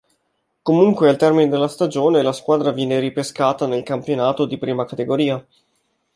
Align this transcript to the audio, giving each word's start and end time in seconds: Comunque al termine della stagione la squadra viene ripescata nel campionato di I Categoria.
Comunque 0.63 1.09
al 1.09 1.15
termine 1.15 1.47
della 1.47 1.67
stagione 1.67 2.23
la 2.23 2.31
squadra 2.31 2.71
viene 2.71 2.97
ripescata 2.97 3.67
nel 3.67 3.83
campionato 3.83 4.45
di 4.47 4.57
I 4.59 4.85
Categoria. 4.87 5.45